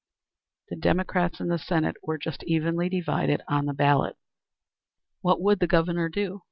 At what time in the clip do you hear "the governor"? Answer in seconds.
5.59-6.09